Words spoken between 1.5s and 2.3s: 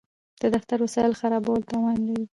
تاوان دی.